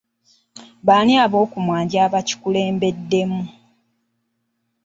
Baani 0.85 1.13
ab'okumwanjo 1.25 1.97
abakikulembeddemu? 2.05 3.41